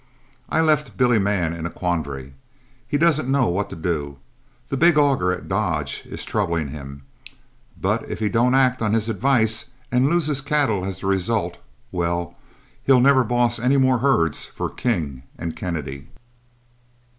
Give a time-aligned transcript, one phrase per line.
[0.49, 2.33] I left Billy Mann in a quandary;
[2.87, 4.17] he doesn't know what to do.
[4.69, 7.03] That big auger at Dodge is troubling him,
[7.79, 11.59] for if he don't act on his advice, and loses cattle as the result
[11.91, 12.35] well,
[12.83, 16.07] he'll never boss any more herds for King and Kennedy.